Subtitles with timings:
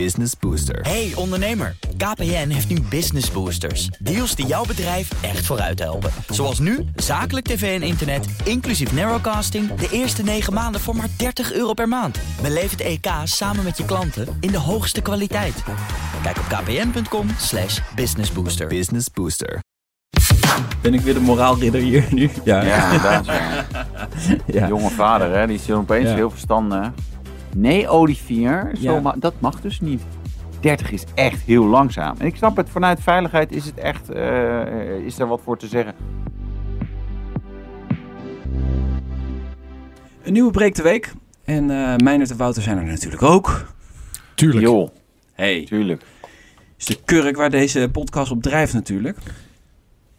[0.00, 0.80] Business Booster.
[0.82, 3.86] Hey ondernemer, KPN heeft nu Business Boosters.
[3.98, 6.10] Deals die jouw bedrijf echt vooruit helpen.
[6.28, 9.74] Zoals nu, zakelijk tv en internet, inclusief narrowcasting...
[9.74, 12.18] de eerste 9 maanden voor maar 30 euro per maand.
[12.42, 15.62] Beleef het EK samen met je klanten in de hoogste kwaliteit.
[16.22, 18.66] Kijk op kpn.com slash businessbooster.
[18.66, 19.58] Business Booster.
[20.82, 22.30] Ben ik weer de moraalridder hier nu?
[22.44, 23.26] Ja, Ja, inderdaad.
[23.26, 23.64] ja.
[24.46, 24.68] ja.
[24.68, 26.14] Jonge vader, hè, die is opeens Ja.
[26.14, 26.90] heel verstandig.
[27.54, 29.00] Nee, Olivier, zo Ja.
[29.00, 30.02] ma- dat mag dus niet.
[30.60, 32.14] 30 is echt heel langzaam.
[32.18, 35.66] En ik snap het, vanuit veiligheid is het echt, eh, is er wat voor te
[35.66, 35.94] zeggen.
[40.22, 41.12] Een nieuwe break de week.
[41.44, 43.66] En eh Meijnerd en Wouter zijn er natuurlijk ook.
[44.34, 44.64] Tuurlijk.
[44.66, 44.88] Joh,
[45.32, 46.02] Hey, tuurlijk.
[46.78, 49.18] is de kurk waar deze podcast op drijft natuurlijk.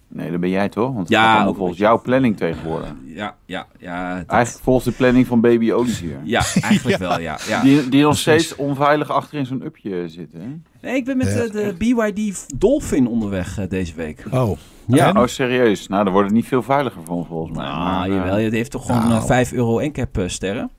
[0.07, 0.85] Nee, dat ben jij toch?
[0.87, 2.93] Want het Ja, ook volgens jouw planning tegenwoordig.
[3.05, 4.15] Ja, ja, ja.
[4.17, 6.17] dat- Eigenlijk volgens de planning van baby Olivier.
[6.23, 7.37] ja, eigenlijk wel, ja.
[7.47, 7.61] ja.
[7.61, 10.39] Die, die nog steeds onveilig achter in zo'n upje zitten.
[10.41, 10.47] Hè?
[10.87, 11.33] Nee, ik ben met Ja.
[11.43, 14.23] eh, de BYD Dolphin onderweg eh, deze week.
[14.31, 14.57] Oh.
[14.87, 15.07] Ja.
[15.07, 15.17] En?
[15.17, 15.87] Oh, serieus?
[15.87, 17.65] Nou, dan wordt het niet veel veiliger van volgens mij.
[17.65, 19.13] Ah, Maar, eh, jawel, het heeft toch gewoon nou.
[19.21, 20.69] eh, 5 euro encap eh, sterren.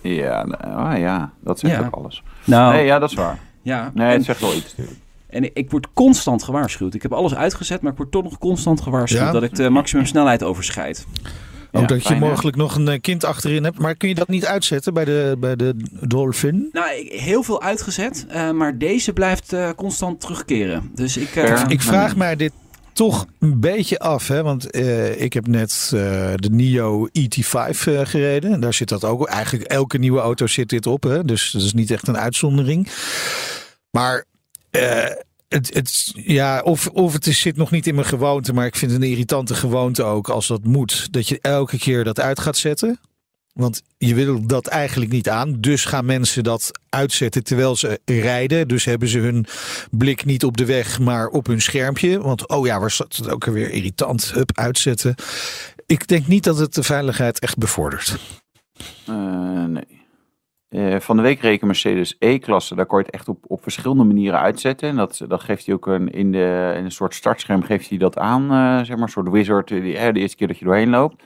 [0.00, 1.86] Ja, nou, ah, ja, dat zegt Ja.
[1.86, 2.22] ook alles.
[2.44, 3.38] Nou, Nee, ja, dat is waar.
[3.62, 3.90] ja.
[3.94, 4.98] Nee, en, het zegt wel iets natuurlijk.
[5.32, 6.94] En ik word constant gewaarschuwd.
[6.94, 9.30] Ik heb alles uitgezet, maar ik word toch nog constant gewaarschuwd Ja?
[9.32, 11.06] dat ik de maximum snelheid overschrijd.
[11.74, 12.18] Ook Ja, dat je hè?
[12.20, 13.78] mogelijk nog een eh, kind achterin hebt.
[13.78, 16.68] Maar kun je dat niet uitzetten bij de, bij de Dolphin?
[16.72, 20.90] Nou, heel veel uitgezet, eh, maar deze blijft eh, constant terugkeren.
[20.94, 21.34] Dus ik...
[21.68, 22.52] Ik vraag mij dit
[22.92, 24.28] toch een beetje af.
[24.28, 24.42] Hè?
[24.42, 24.76] Want
[25.16, 25.86] ik heb net
[26.36, 28.52] de NIO ET5 eh, gereden.
[28.52, 29.26] En daar zit dat ook.
[29.26, 31.02] Eigenlijk elke nieuwe auto zit dit op.
[31.02, 31.24] Hè?
[31.24, 32.88] Dus dat is niet echt een uitzondering.
[33.90, 34.24] Maar
[34.72, 35.14] eh,
[35.48, 38.52] het, het, ja, of, of het is, zit nog niet in mijn gewoonte.
[38.52, 41.12] Maar ik vind het een irritante gewoonte ook als dat moet.
[41.12, 43.00] Dat je elke keer dat uit gaat zetten.
[43.52, 45.60] Want je wil dat eigenlijk niet aan.
[45.60, 48.68] Dus gaan mensen dat uitzetten terwijl ze rijden.
[48.68, 49.46] Dus hebben ze hun
[49.90, 52.20] blik niet op de weg, maar op hun schermpje.
[52.20, 54.32] Want oh ja, waar staat het ook weer irritant?
[54.32, 55.14] Hup, uitzetten.
[55.86, 58.18] Ik denk niet dat het de veiligheid echt bevordert.
[59.06, 60.01] Eh, nee.
[60.72, 62.74] Eh, van de week reken Mercedes E-klasse.
[62.74, 64.88] Daar kon je het echt op, op verschillende manieren uitzetten.
[64.88, 67.98] En dat, dat geeft hij ook een, in, de, in een soort startscherm geeft hij
[67.98, 68.42] dat aan.
[68.50, 69.70] eh, zeg maar, een soort wizard.
[69.70, 71.22] eh, Die, de eerste keer dat je doorheen loopt.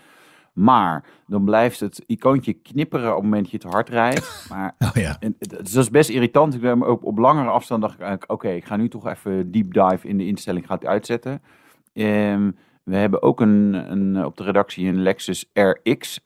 [0.53, 4.47] Maar dan blijft het icoontje knipperen op het moment dat je te hard rijdt.
[4.51, 5.17] Maar Oh ja.
[5.21, 6.55] en, dus dat is best irritant.
[6.55, 9.51] Ik ben op, op langere afstand dacht ik eigenlijk, oké, ik ga nu toch even
[9.51, 11.43] deep dive in de instelling, ga het uitzetten.
[11.93, 12.51] Ehm,
[12.83, 16.21] we hebben ook een, een, op de redactie een Lexus RX,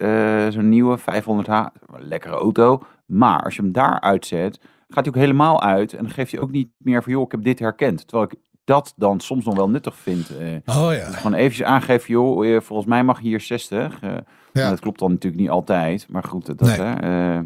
[0.49, 1.05] zo'n nieuwe 500h,
[1.49, 1.73] een
[2.09, 2.83] lekkere auto.
[3.11, 6.41] Maar als je hem daar uitzet, gaat hij ook helemaal uit en dan geeft hij
[6.41, 8.09] ook niet meer van, joh, ik heb dit herkend.
[8.09, 10.37] Terwijl ik dat dan soms nog wel nuttig vind.
[10.39, 10.77] eh.
[10.79, 11.11] Oh ja.
[11.11, 14.01] gewoon eventjes aangeven, joh, eh, volgens mij mag je hier 60.
[14.03, 14.17] eh,
[14.53, 14.69] Ja.
[14.71, 16.81] dat klopt dan natuurlijk niet altijd, maar goed, dat, Nee.
[16.81, 17.37] hè.
[17.39, 17.41] eh,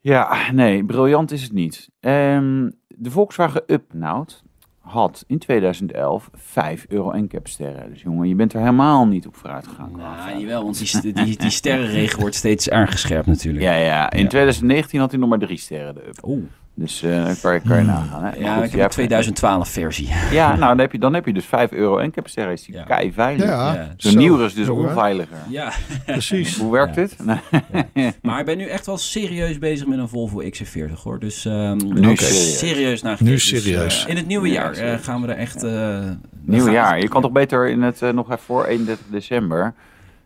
[0.00, 1.90] ja, nee, briljant is het niet.
[2.00, 4.42] Ehm, de Volkswagen Up Nout
[4.88, 7.90] had in 2011 5 euro NCAP sterren.
[7.92, 9.92] Dus jongen, je bent er helemaal niet op vooruit gegaan.
[9.92, 13.64] qua Nou, jawel, want die, die, die sterrenregen wordt steeds aangescherpt natuurlijk.
[13.64, 14.28] Ja, ja, in Ja.
[14.28, 16.18] 2019 had hij nog maar 3 sterren de Up.
[16.26, 16.42] Oeh.
[16.80, 18.24] Dus eh dan kan je, kan je nagaan.
[18.24, 18.30] Hè.
[18.30, 18.42] Hmm.
[18.42, 20.08] Ja, Goed, ik je heb een hebt- 2012 versie.
[20.30, 22.52] Ja, nou dan heb je, dan heb je dus 5 euro NCAP sterren.
[22.52, 22.82] Is die Ja.
[22.82, 23.46] kei veilig.
[23.46, 23.94] Ja, Ja.
[23.96, 24.18] Zo'n zo.
[24.18, 25.36] nieuw is dus onveiliger.
[25.48, 25.72] Ja,
[26.06, 26.56] Precies.
[26.58, 27.02] Hoe werkt Ja.
[27.02, 27.16] dit?
[28.22, 31.18] Maar ik ben nu echt wel serieus bezig met een Volvo XC40 hoor.
[31.18, 32.58] Dus ehm Nu serieus.
[32.58, 33.30] serieus naar Nu.
[33.30, 34.04] Dus, serieus.
[34.06, 35.62] in het nieuwe Ja, jaar eh, gaan we er echt...
[35.62, 35.98] eh,
[36.44, 37.00] Nieuw jaar.
[37.00, 39.74] Je kan toch beter in het, nog even voor 31 december...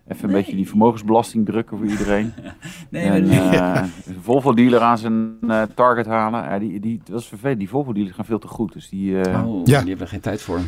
[0.09, 2.33] even een beetje die vermogensbelasting drukken voor iedereen.
[2.91, 3.83] Nee, en maar- eh,
[4.23, 6.43] Volvo-dealer aan zijn eh, target halen.
[6.43, 7.59] Ja, die, die, dat is vervelend.
[7.59, 8.73] Die Volvo-dealers gaan veel te goed.
[8.73, 9.21] Dus die...
[9.21, 9.79] eh Oh, Ja.
[9.81, 10.61] die hebben er geen tijd voor.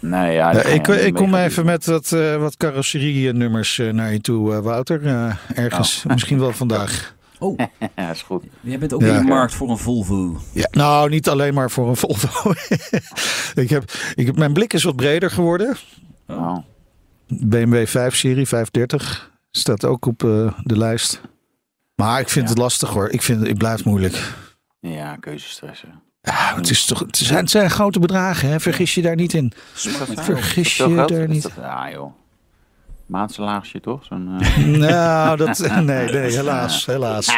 [0.00, 4.54] nee, ja, Ja, ik, ik kom even met wat, eh wat carrosserie-nummers naar je toe,
[4.54, 5.06] eh, Wouter.
[5.06, 7.14] Eh, ergens, misschien wel vandaag.
[7.38, 7.58] Oh.
[7.96, 8.44] Ja, is goed.
[8.60, 9.06] jij bent ook Ja.
[9.06, 10.36] in de markt voor een Volvo.
[10.52, 12.50] Ja, nou, niet alleen maar voor een Volvo.
[13.54, 13.82] ik heb,
[14.14, 15.76] ik heb, mijn blik is wat breder geworden.
[16.28, 16.56] Oh.
[17.28, 19.30] BMW 5-serie, 530.
[19.50, 21.20] Staat ook op eh, de lijst.
[21.94, 22.50] Maar ik vind Ja.
[22.50, 23.08] het lastig hoor.
[23.10, 24.32] Ik, vind, ik blijf het moeilijk.
[24.80, 26.02] ja, keuzestressen.
[26.22, 28.60] Ja, het, is toch, het, zijn, het zijn grote bedragen, hè?
[28.60, 29.52] vergis je daar niet in.
[29.74, 31.50] Vergis je daar niet.
[31.56, 32.12] Ja, joh.
[33.06, 34.04] Maandsalarisje toch?
[34.04, 34.40] Zo'n...
[34.40, 37.34] eh, Nou, dat, nee, nee, helaas, helaas.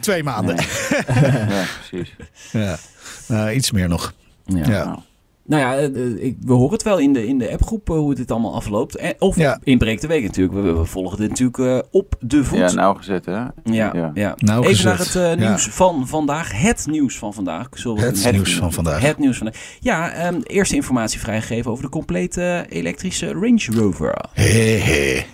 [0.00, 0.56] Twee maanden.
[1.48, 2.14] ja, precies.
[2.52, 2.76] Ja.
[3.28, 4.12] Nou, iets meer nog.
[4.44, 4.56] Ja.
[4.66, 4.84] Ja.
[4.84, 4.98] Nou,
[5.44, 7.96] Nou ja, eh, eh, ik, we horen het wel in de, in de appgroep eh,
[7.96, 8.96] hoe dit allemaal afloopt.
[8.96, 9.58] En, of Ja.
[9.62, 10.54] in Breek de Week natuurlijk.
[10.54, 12.58] We, we volgen dit natuurlijk eh, op de voet.
[12.58, 13.32] ja, nauwgezet hè?
[13.32, 14.10] Ja, ja.
[14.14, 14.34] Ja.
[14.36, 15.14] Nou Even gezet.
[15.14, 15.48] naar het Ja.
[15.48, 16.60] nieuws van vandaag.
[16.62, 17.68] Het nieuws van vandaag.
[17.72, 19.00] Zullen we Het het nieuws van vandaag.
[19.00, 19.76] Het nieuws van vandaag.
[19.80, 24.24] Ja, ehm, eerste informatie vrijgegeven over de complete elektrische Range Rover.
[24.32, 25.24] He, he.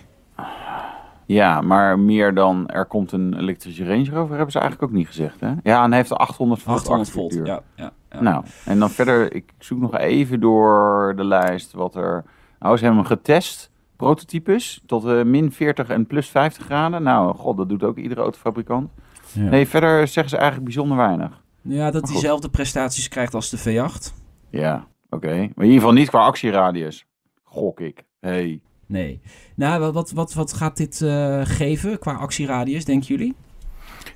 [1.26, 5.06] Ja, maar meer dan er komt een elektrische Range Rover hebben ze eigenlijk ook niet
[5.06, 5.40] gezegd.
[5.40, 5.52] Hè?
[5.62, 7.60] Ja, en hij heeft een 800 volt 800 volt, ja.
[7.76, 8.20] ja, ja.
[8.20, 12.24] Nou, en dan verder, ik zoek nog even door de lijst wat er...
[12.58, 17.02] Nou, ze hebben hem getest, prototypes, tot eh, min 40 en plus 50 graden.
[17.02, 18.90] Nou, god, dat doet ook iedere autofabrikant.
[19.32, 19.48] Ja.
[19.48, 21.42] Nee, verder zeggen ze eigenlijk bijzonder weinig.
[21.62, 24.14] Ja, dat diezelfde prestaties krijgt als de V8.
[24.50, 25.26] Ja, oké.
[25.26, 27.06] Maar in ieder geval niet qua actieradius.
[27.44, 28.04] Gok ik.
[28.20, 28.60] Hey.
[28.86, 29.20] Nee.
[29.54, 33.34] Nou, wat, wat, wat, wat gaat dit eh, geven qua actieradius, denken jullie?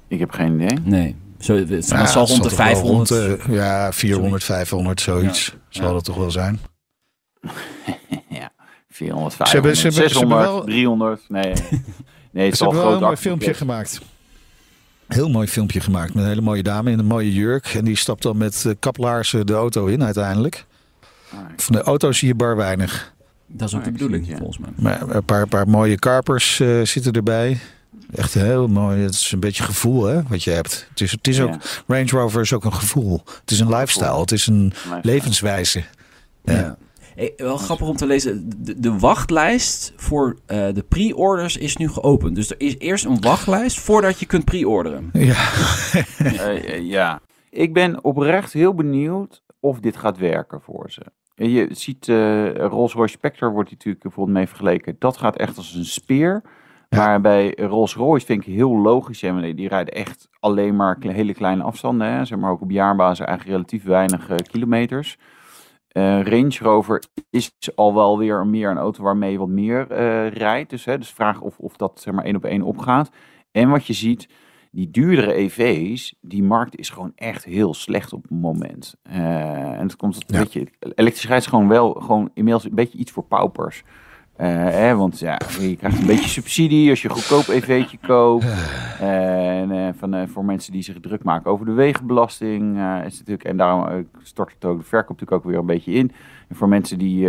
[0.08, 0.78] Ik heb geen idee.
[0.84, 1.16] Nee.
[1.42, 3.10] Zo, het, het Ja, zal het rond de toch wel 500.
[3.10, 5.44] rond, eh, ja, 400, 500, zoiets.
[5.46, 5.58] Ja.
[5.68, 5.92] Zal Ja.
[5.92, 6.60] dat toch wel zijn?
[8.28, 8.52] ja,
[8.88, 11.22] 400, 500, Ze hebben- ze hebben- ze 600, hebben wel- 300.
[11.28, 11.42] Nee,
[12.32, 14.00] nee het Ze hebben wel groot een mooi filmpje gemaakt.
[15.08, 17.66] Heel mooi filmpje gemaakt met een hele mooie dame in een mooie jurk.
[17.66, 20.64] En die stapt dan met eh, kaplaarzen de auto in uiteindelijk.
[21.56, 23.12] Van de auto zie je bar weinig.
[23.46, 24.70] Dat is ook de bedoeling, volgens mij.
[24.76, 27.58] Maar een paar, paar mooie karpers eh, zitten erbij.
[28.14, 29.00] Echt heel mooi.
[29.00, 30.86] Het is een beetje gevoel hè, wat je hebt.
[30.90, 31.58] Het is, het is ook, Ja.
[31.86, 33.22] Range Rover is ook een gevoel.
[33.40, 34.20] Het is een lifestyle.
[34.20, 35.00] Het is een Lifestyle.
[35.02, 35.84] levenswijze.
[36.44, 36.52] Ja.
[36.54, 36.76] Ja.
[37.14, 38.50] Hey, wel grappig om te lezen.
[38.58, 42.34] De, de wachtlijst voor eh, de pre-orders is nu geopend.
[42.34, 45.10] Dus er is eerst een wachtlijst voordat je kunt pre-orderen.
[45.12, 45.34] Ja.
[46.18, 51.02] Eh, eh, ja, ik ben oprecht heel benieuwd of dit gaat werken voor ze.
[51.34, 54.96] Je ziet, eh Rolls-Royce Spectre wordt natuurlijk bijvoorbeeld mee vergeleken.
[54.98, 56.42] Dat gaat echt als een speer.
[56.92, 56.98] Ja.
[57.06, 59.20] Maar bij Rolls-Royce vind ik heel logisch.
[59.20, 62.06] hè, Die rijden echt alleen maar hele kleine afstanden.
[62.06, 65.18] Hè, zeg maar ook op jaarbasis eigenlijk relatief weinig eh, kilometers.
[65.88, 70.30] Eh, Range Rover is al wel weer meer een auto waarmee je wat meer eh,
[70.30, 70.70] rijdt.
[70.70, 73.10] Dus, hè, dus vraag of, of dat zeg maar één op één opgaat.
[73.50, 74.28] En wat je ziet,
[74.70, 78.94] die duurdere EV's, die markt is gewoon echt heel slecht op het moment.
[79.02, 80.38] En het komt, Ja.
[80.38, 83.82] weet je, elektriciteit is gewoon wel gewoon inmiddels een beetje iets voor paupers.
[84.36, 88.44] Eh, want ja, je krijgt een beetje subsidie als je een goedkoop EV'tje koopt.
[89.00, 92.76] En eh, van, eh, voor mensen die zich druk maken over de wegenbelasting.
[92.76, 95.92] is het natuurlijk, en daarom stort het ook de verkoop natuurlijk ook weer een beetje
[95.92, 96.12] in.
[96.48, 97.28] En voor mensen die,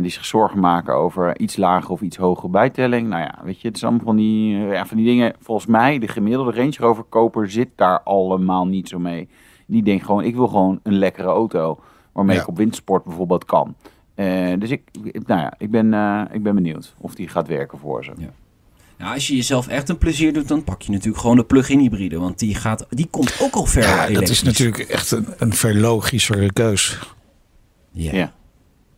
[0.00, 3.08] die zich zorgen maken over iets lager of iets hogere bijtelling.
[3.08, 5.34] Nou ja, weet je, het is allemaal van die, ja, van die dingen.
[5.40, 9.28] Volgens mij, de gemiddelde Range Rover koper zit daar allemaal niet zo mee.
[9.66, 11.80] Die denkt gewoon, ik wil gewoon een lekkere auto.
[12.12, 12.42] Waarmee Ja.
[12.42, 13.74] ik op windsport bijvoorbeeld kan.
[14.20, 14.82] Eh, dus ik,
[15.26, 18.12] nou ja, ik ben, eh, ik ben benieuwd of die gaat werken voor ze.
[18.98, 21.78] Nou, als je jezelf echt een plezier doet, dan pak je natuurlijk gewoon de plug-in
[21.78, 22.18] hybride.
[22.18, 25.52] Want die, gaat, die komt ook al ver Ja, dat is natuurlijk echt een, een
[25.52, 26.98] veel logischere keus.
[27.90, 28.12] Ja.
[28.12, 28.32] Ja.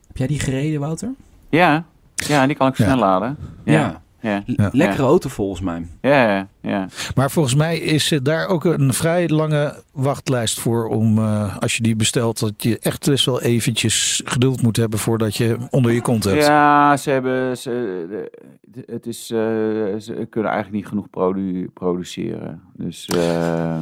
[0.06, 1.10] Heb jij die gereden, Wouter?
[1.48, 1.84] Ja,
[2.14, 2.84] ja die kan ik Ja.
[2.84, 3.36] snel laden.
[3.64, 4.42] Ja, ja, Ja.
[4.72, 5.86] Lekkere auto volgens mij.
[6.00, 6.48] ja, ja.
[6.60, 6.88] ja.
[7.14, 11.76] Maar volgens mij is er daar ook een vrij lange wachtlijst voor om, eh, als
[11.76, 15.92] je die bestelt, dat je echt best wel eventjes geduld moet hebben voordat je onder
[15.92, 16.44] je kont hebt.
[16.44, 17.58] Ja, ze hebben.
[17.58, 18.30] Ze,
[18.86, 19.38] het is, eh,
[19.98, 22.62] ze kunnen eigenlijk niet genoeg produ produceren.
[22.76, 23.06] Dus.
[23.06, 23.80] eh,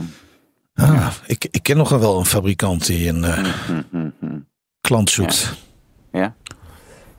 [0.74, 4.38] Ah, ik, ik ken nog wel een fabrikant die een eh, hm, hm, hm.
[4.80, 5.54] klant zoekt.
[6.12, 6.34] Ja.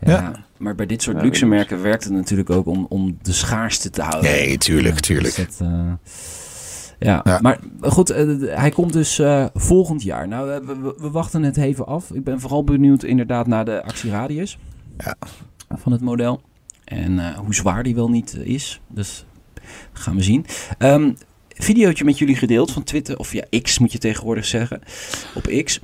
[0.05, 0.31] Ja.
[0.57, 3.89] Maar bij dit soort Ja, luxe merken werkt het natuurlijk ook om, om de schaarste
[3.89, 4.31] te houden.
[4.31, 5.35] Nee, tuurlijk, tuurlijk.
[5.35, 5.91] Dus dat, eh,
[6.99, 7.21] ja.
[7.23, 7.39] Ja.
[7.41, 8.25] maar goed, eh,
[8.57, 10.27] hij komt dus eh, volgend jaar.
[10.27, 12.11] Nou, we, we- wachten het even af.
[12.11, 14.57] Ik ben vooral benieuwd inderdaad naar de actieradius
[14.97, 15.15] Ja.
[15.77, 16.41] van het model.
[16.83, 18.81] En eh, hoe zwaar die wel niet is.
[18.87, 19.25] Dus
[19.93, 20.45] gaan we zien.
[20.77, 21.11] Ehm
[21.55, 24.81] videootje met jullie gedeeld van Twitter, of ja, X moet je tegenwoordig zeggen,
[25.35, 25.79] op X.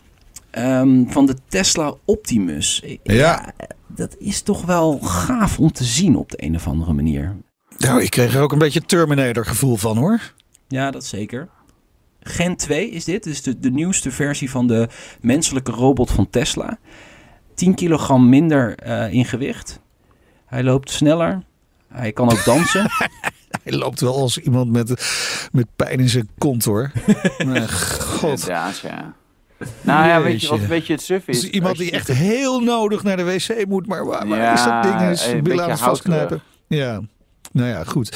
[0.58, 2.84] Ehm, van de Tesla Optimus.
[3.04, 3.54] Ja.
[3.88, 7.36] dat is toch wel gaaf om te zien op de een of andere manier.
[7.78, 10.34] Nou, ik kreeg er ook een beetje Terminator gevoel van hoor.
[10.68, 11.50] Ja, dat zeker.
[12.20, 13.24] Gen 2 is dit.
[13.24, 14.88] Dus de, de nieuwste versie van de
[15.22, 16.78] menselijke robot van Tesla.
[17.54, 19.80] 10 kilogram minder eh, in gewicht.
[20.46, 21.44] Hij loopt sneller.
[21.88, 22.86] Hij kan ook dansen.
[23.64, 24.88] Hij loopt wel als iemand met,
[25.52, 26.92] met pijn in zijn kont hoor.
[27.46, 28.30] Maar God.
[28.30, 29.16] Inderdaad, ja.
[29.82, 30.74] Nou ja, weet je wat Jeetje.
[30.74, 31.44] weet je het suf Het is?
[31.44, 34.64] is iemand die echt heel nodig naar de wc moet, maar waar, waar Ja, is
[34.64, 35.10] dat ding?
[35.10, 36.42] Is een beetje aan het vastknijpen.
[36.68, 37.02] Ja,
[37.52, 38.10] nou ja, goed.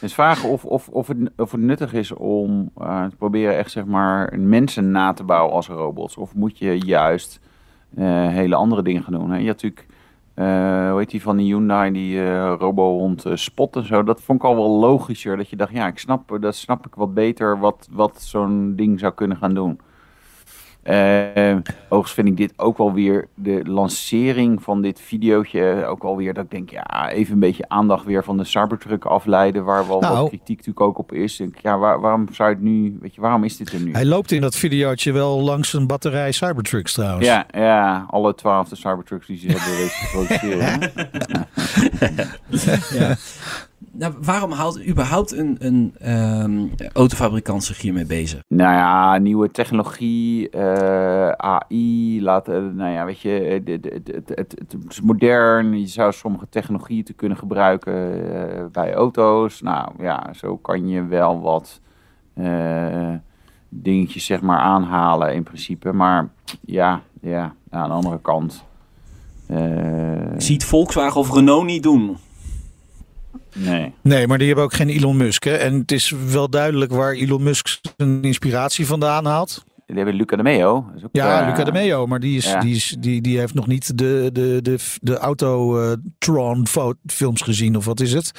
[0.00, 3.70] Dus vragen of, of, of, het, of het nuttig is om eh, te proberen echt
[3.70, 6.16] zeg maar mensen na te bouwen als robots.
[6.16, 7.40] Of moet je juist
[7.96, 9.30] eh, hele andere dingen gaan doen.
[9.30, 9.36] Hè?
[9.36, 9.86] Je had natuurlijk,
[10.34, 14.02] eh hoe heet die van die Hyundai, die eh robo-hond eh, Spot en zo.
[14.02, 15.36] Dat vond ik al wel logischer.
[15.36, 19.00] Dat je dacht, ja, ik snap, dat snap ik wat beter wat, wat zo'n ding
[19.00, 19.80] zou kunnen gaan doen.
[20.82, 26.02] Eh overigens vind ik dit ook wel weer, de lancering van dit videootje, eh, ook
[26.02, 29.64] wel weer dat ik denk, ja, even een beetje aandacht weer van de Cybertruck afleiden,
[29.64, 30.16] waar wel Nou.
[30.16, 31.36] wat kritiek natuurlijk ook op is.
[31.36, 33.92] Denk, ik, ja, waar- waarom zou het nu, weet je, waarom is dit er nu?
[33.92, 37.26] Hij loopt in dat videootje wel langs een batterij Cybertrucks trouwens.
[37.26, 40.64] Ja, ja, alle twaalf de Cybertrucks die ze hebben weten te produceren.
[40.64, 40.76] hè?
[42.98, 43.16] ja.
[44.00, 48.42] Nou, waarom houdt überhaupt een, een ehm, autofabrikant zich hiermee bezig?
[48.48, 54.54] Nou ja, nieuwe technologie, eh, AI, laten, nou ja, weet je, het, het, het, het,
[54.58, 55.80] het is modern.
[55.80, 59.60] Je zou sommige technologieën te kunnen gebruiken eh, bij auto's.
[59.60, 61.80] Nou ja, zo kan je wel wat
[62.34, 63.14] eh,
[63.68, 65.92] dingetjes zeg maar aanhalen in principe.
[65.92, 66.28] Maar
[66.60, 68.64] ja, ja aan de andere kant.
[69.46, 69.58] eh,
[70.36, 72.16] Ziet Volkswagen of Renault niet doen?
[73.54, 73.94] Nee.
[74.02, 75.44] Nee, maar die hebben ook geen Elon Musk.
[75.44, 75.54] Hè?
[75.54, 79.64] En het is wel duidelijk waar Elon Musk zijn inspiratie vandaan haalt.
[79.90, 80.90] Die hebben Luca de Meo.
[80.96, 82.60] Is ook, Ja, eh, Luca de Meo, maar die, is, ja.
[82.60, 88.00] die, is, die, die heeft nog niet de, de, de, de Auto-Tron-films gezien, of wat
[88.00, 88.32] is het?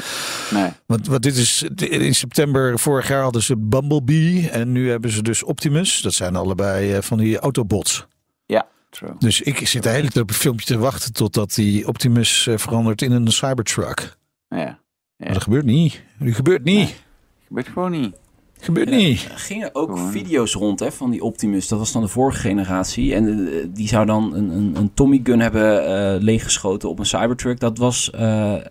[0.51, 0.69] Nee.
[0.85, 5.21] Want, want dit is, in september vorig jaar hadden ze Bumblebee en nu hebben ze
[5.21, 6.01] dus Optimus.
[6.01, 8.07] Dat zijn allebei eh, van die Autobots.
[8.45, 9.11] Ja, true.
[9.19, 12.57] Dus ik zit de hele tijd op een filmpje te wachten totdat die Optimus eh,
[12.57, 14.17] verandert in een Cybertruck.
[14.47, 14.79] Ja.
[15.23, 16.01] Maar dat gebeurt niet.
[16.19, 17.03] Dat gebeurt niet.
[17.47, 18.15] Gebeurt gewoon niet.
[18.59, 19.27] Gebeurt niet.
[19.31, 20.11] Er gingen ook Gewoon.
[20.11, 21.67] video's rond hè, van die Optimus.
[21.67, 23.13] Dat was dan de vorige generatie.
[23.15, 27.05] En eh, die zou dan een, een, een Tommy gun hebben eh, leeggeschoten op een
[27.05, 27.59] Cybertruck.
[27.59, 28.27] Dat was eh, een,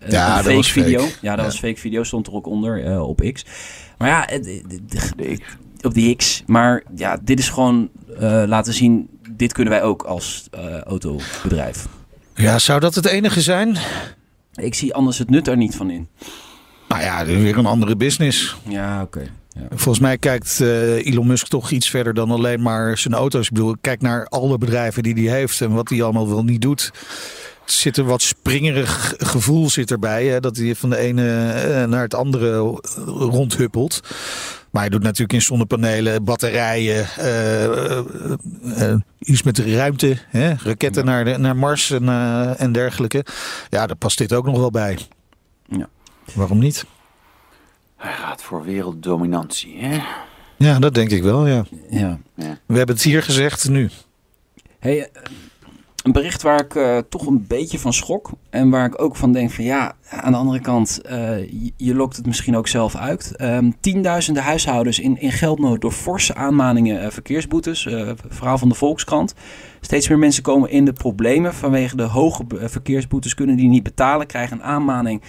[0.09, 0.85] Ja, een dat fake was fake.
[0.85, 0.99] video.
[1.21, 1.43] Ja, dat Ja.
[1.43, 2.03] was fake video.
[2.03, 3.45] Stond er ook onder eh, op X.
[3.97, 4.63] Maar ja, het-
[5.81, 6.43] op die X.
[6.45, 7.89] Maar ja, dit is gewoon
[8.19, 9.09] eh, laten zien.
[9.31, 11.87] Dit kunnen wij ook als eh, autobedrijf.
[12.35, 13.77] Ja, zou dat het enige zijn?
[14.53, 16.07] Ik zie anders het nut er niet van in.
[16.87, 18.55] Nou ja, dit is weer een andere business.
[18.67, 19.31] Ja, oké.
[19.53, 19.67] Ja.
[19.69, 23.45] Volgens mij kijkt eh, Elon Musk toch iets verder dan alleen maar zijn auto's.
[23.45, 26.61] Ik bedoel, kijk naar alle bedrijven die hij heeft en wat hij allemaal wel niet
[26.61, 26.91] doet.
[27.65, 30.25] Er zit een wat springerig gevoel zit erbij.
[30.25, 34.01] Hè, dat hij van de ene eh, naar het andere rondhuppelt.
[34.71, 37.97] Maar hij doet natuurlijk in zonnepanelen, batterijen, eh, eh,
[38.77, 40.17] eh, iets met de ruimte.
[40.27, 42.09] Hè, raketten naar, de, naar Mars en,
[42.57, 43.25] en dergelijke.
[43.69, 44.97] Ja, daar past dit ook nog wel bij.
[45.67, 45.89] Ja.
[46.33, 46.85] Waarom niet?
[47.97, 49.99] Hij gaat voor werelddominantie, hè?
[50.57, 51.65] Ja, dat denk ik wel, ja.
[51.89, 52.19] ja.
[52.35, 53.89] We hebben het hier gezegd nu.
[54.79, 55.09] Hey,
[56.03, 58.29] een bericht waar ik eh, toch een beetje van schrok.
[58.49, 62.15] En waar ik ook van denk van ja, aan de andere kant, eh, je, lokt
[62.15, 63.35] het misschien ook zelf uit.
[63.35, 67.87] Ehm, tienduizenden huishoudens in, in geldnood door forse aanmaningen eh, verkeersboetes.
[68.27, 69.33] verhaal van de Volkskrant.
[69.81, 73.33] Steeds meer mensen komen in de problemen vanwege de hoge verkeersboetes.
[73.33, 75.21] Kunnen die niet betalen, krijgen een aanmaning.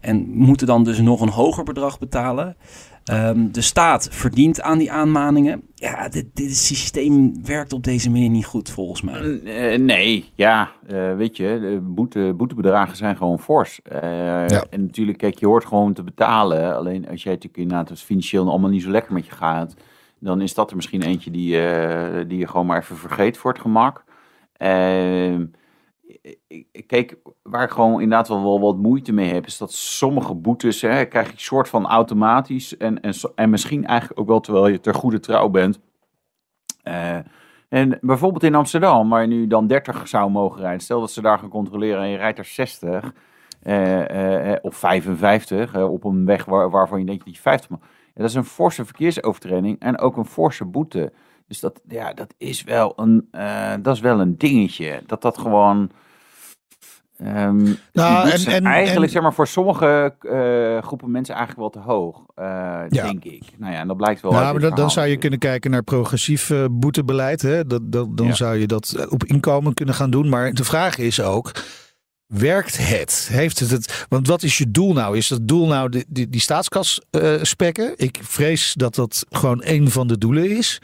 [0.00, 2.56] En moeten dan dus nog een hoger bedrag betalen.
[3.04, 5.62] Ehm, de staat verdient aan die aanmaningen.
[5.74, 9.40] Ja, dit, dit systeem werkt op deze manier niet goed volgens mij.
[9.40, 13.82] Eh, nee, ja, eh, weet je, de boete, boetebedragen zijn gewoon fors.
[13.82, 16.76] Eh, En natuurlijk, kijk, je hoort gewoon te betalen.
[16.76, 19.74] Alleen als jij natuurlijk inderdaad als financieel allemaal niet zo lekker met je gaat,
[20.18, 23.52] dan is dat er misschien eentje die, eh, die je gewoon maar even vergeet voor
[23.52, 24.04] het gemak.
[24.56, 25.44] Ehm,
[26.86, 30.80] kijk, waar ik gewoon inderdaad wel, wel wat moeite mee heb, is dat sommige boetes
[30.80, 32.76] hè, krijg je soort van automatisch.
[32.76, 35.80] En, en, en misschien eigenlijk ook wel terwijl je ter goede trouw bent.
[36.82, 37.18] Eh,
[37.68, 40.80] en bijvoorbeeld in Amsterdam, waar je nu dan 30 zou mogen rijden.
[40.80, 43.12] Stel dat ze daar gaan controleren en je rijdt er 60
[43.62, 47.70] eh, eh, of 55 eh, op een weg waar, waarvan je denkt dat je 50
[47.70, 47.78] mag.
[48.14, 51.12] Dat is een forse verkeersovertreding en ook een forse boete.
[51.50, 55.02] Dus dat, ja, dat, is wel een, eh, dat is wel een dingetje.
[55.06, 55.90] Dat dat gewoon...
[57.16, 57.26] die
[57.92, 61.88] Nou, en- en- eigenlijk, en- zeg maar, voor sommige eh, groepen mensen eigenlijk wel te
[61.90, 62.44] hoog, eh,
[62.88, 63.02] Ja.
[63.02, 63.42] denk ik.
[63.58, 66.52] Nou ja, en dat blijkt wel Nou, maar dan, zou je kunnen kijken naar progressief
[66.70, 67.42] boetebeleid.
[67.42, 67.64] Hè?
[67.66, 68.34] Dat, dat, dan Ja.
[68.34, 70.28] zou je dat op inkomen kunnen gaan doen.
[70.28, 71.52] Maar de vraag is ook,
[72.30, 73.28] werkt het?
[73.30, 74.06] Heeft het het?
[74.08, 75.16] Want wat is je doel nou?
[75.16, 77.92] Is het doel nou die, die, die staatskas eh, spekken?
[77.96, 80.80] Ik vrees dat dat gewoon een van de doelen is.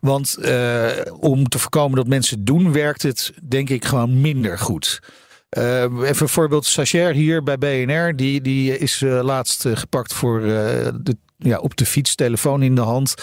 [0.00, 0.90] Want eh,
[1.20, 5.00] om te voorkomen dat mensen doen, werkt het denk ik gewoon minder goed.
[5.48, 11.16] Eh, even een voorbeeld, stagiair hier bij BNR, die, die is laatst gepakt voor de,
[11.36, 13.14] ja, op de fiets, telefoon in de hand.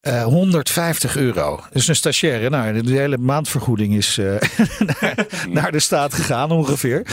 [0.00, 1.60] Eh, 150 euro.
[1.72, 4.34] Dus een stagiaire, nou, de hele maandvergoeding is eh,
[5.00, 7.06] naar, naar de staat gegaan ongeveer.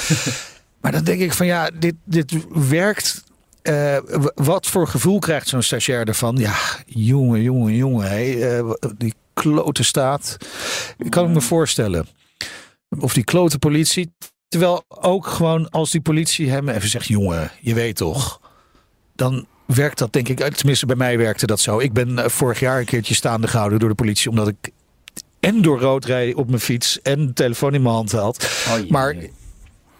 [0.82, 2.34] Maar dan denk ik van ja, dit, dit
[2.70, 3.24] werkt.
[3.62, 3.98] Eh,
[4.36, 6.38] wat voor gevoel krijgt zo'n stagiair ervan?
[6.38, 8.10] Ja, jongen, jongen, jongen.
[8.10, 10.38] Hé, eh, die klote staat.
[10.98, 12.08] Ik kan me voorstellen.
[13.00, 14.13] Of die klote politie.
[14.48, 18.42] Terwijl ook gewoon als die politie hem even zegt: jongen, je weet toch.
[19.15, 20.38] Dan werkt dat denk ik.
[20.55, 21.79] Tenminste, bij mij werkte dat zo.
[21.79, 24.29] Ik ben eh, vorig jaar een keertje staande gehouden door de politie.
[24.29, 24.55] Omdat ik
[25.39, 28.63] en door rood rijd op mijn fiets en de telefoon in mijn hand had.
[28.69, 29.31] Oh, jee, Maar jee.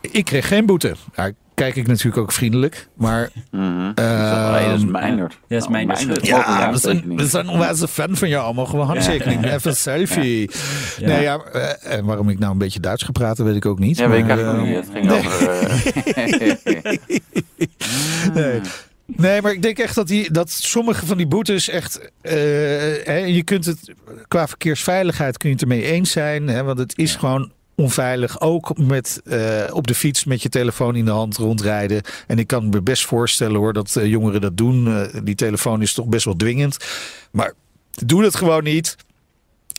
[0.02, 0.96] ik kreeg geen boete.
[1.16, 2.88] Ja, kijk ik natuurlijk ook vriendelijk.
[2.94, 3.92] Maar Mhm.
[3.96, 5.34] Nee, dat is Meijnerd.
[5.48, 5.68] Ja, dat is.
[5.68, 6.26] Meijnerd.
[6.26, 6.78] ja, Mogen we
[7.28, 8.54] zijn, we zijn fan van jou.
[8.54, 9.46] Mogen we handtekening?
[9.46, 10.50] Even een selfie.
[10.98, 11.08] Ja.
[11.08, 13.80] Nee, ja, eh, en waarom ik nou een beetje Duits ga praten, weet ik ook
[13.80, 13.98] niet.
[13.98, 14.76] Ja, weet ik eigenlijk eh, ook niet.
[14.76, 15.50] Het ging over...
[15.50, 16.96] eh,
[18.34, 18.62] Nee.
[19.06, 22.12] Nee, maar ik denk echt dat, die, dat sommige van die boetes echt.
[22.22, 22.34] eh,
[23.04, 23.94] hè, je kunt het
[24.28, 26.48] qua verkeersveiligheid kun je het ermee eens zijn.
[26.48, 28.42] Hè, want het is gewoon onveilig.
[28.42, 32.02] Ook met eh, op de fiets met je telefoon in de hand rondrijden.
[32.28, 35.10] En ik kan me best voorstellen hoor dat eh, jongeren dat doen.
[35.24, 36.78] Die telefoon is toch best wel dwingend.
[37.32, 37.54] Maar
[38.06, 38.96] doe het gewoon niet.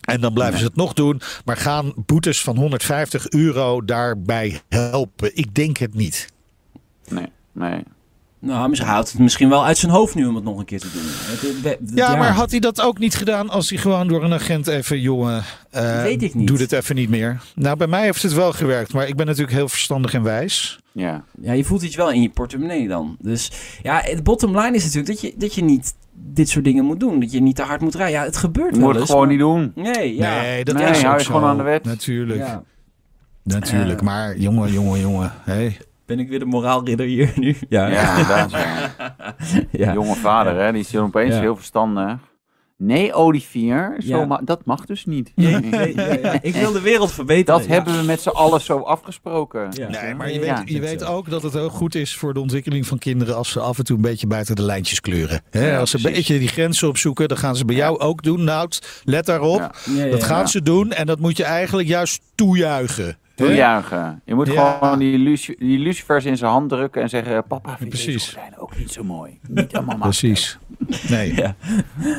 [0.01, 1.21] En dan blijven ze het nog doen.
[1.45, 5.37] Maar gaan boetes van 150 euro daarbij helpen?
[5.37, 6.27] Ik denk het niet.
[7.09, 7.83] nee, nee.
[8.39, 10.81] Nou, hij houdt het misschien wel uit zijn hoofd nu om het nog een keer
[10.81, 11.03] te doen.
[11.05, 14.25] Het- het- het- Ja, maar had hij dat ook niet gedaan als hij gewoon door
[14.25, 16.47] een agent even, jongen, eh, Weet ik niet.
[16.47, 17.41] doe dit even niet meer.
[17.55, 20.81] Nou, bij mij heeft het wel gewerkt, maar ik ben natuurlijk heel verstandig en wijs.
[20.93, 21.25] Ja.
[21.41, 23.17] Ja, je voelt iets wel in je portemonnee dan.
[23.21, 23.53] Dus
[23.83, 27.01] ja, het bottom line is natuurlijk dat je, dat je niet dit soort dingen moet
[27.01, 27.21] doen.
[27.21, 28.19] Dat je niet te hard moet rijden.
[28.21, 29.73] Ja, het gebeurt Je wel moet het eens, gewoon maar- niet doen.
[29.75, 30.41] Nee, ja.
[30.41, 31.33] Nee, dat Nee, is hou ook je zo.
[31.35, 31.85] gewoon aan de wet.
[31.85, 32.63] Natuurlijk, Ja.
[33.43, 34.03] natuurlijk.
[34.03, 35.33] Maar jongen, jongen, jongen.
[35.45, 35.77] Hey.
[36.07, 37.57] Ben ik weer de moraalridder hier nu?
[37.69, 37.87] Ja.
[37.87, 38.51] Ja, inderdaad.
[38.51, 38.95] Ja.
[39.71, 39.93] Ja.
[39.93, 41.41] Jonge vader, hè, die is opeens Ja.
[41.41, 42.19] heel verstandig.
[42.79, 44.25] Nee, Olivier, zo Ja.
[44.25, 45.33] ma- dat mag dus niet.
[45.35, 46.43] Nee, nee, nee, ja.
[46.43, 47.59] Ik wil de wereld verbeteren.
[47.59, 47.73] Dat Ja.
[47.75, 49.69] hebben we met z'n allen zo afgesproken.
[49.71, 49.89] Ja.
[49.89, 52.87] Nee, maar je weet, je weet ook dat het ook goed is voor de ontwikkeling
[52.87, 55.43] van kinderen als ze af en toe een beetje buiten de lijntjes kleuren.
[55.79, 58.45] Als ze een beetje die grenzen opzoeken, dan gaan ze bij jou ook doen.
[58.45, 58.69] Nou,
[59.05, 59.59] let daarop.
[59.59, 59.73] Ja.
[59.95, 60.27] Ja, ja, Dat ja.
[60.27, 63.19] gaan ze doen en dat moet je eigenlijk juist toejuichen.
[63.37, 64.23] Toejuichen.
[64.25, 64.79] Je moet Ja.
[64.81, 67.47] gewoon die, luci- die lucifers in zijn hand drukken en zeggen...
[67.47, 68.13] Papa vindt Precies.
[68.13, 69.39] deze gordijnen ook niet zo mooi.
[69.49, 70.59] Niet helemaal Precies.
[71.09, 71.35] Nee.
[71.43, 71.55] Ja.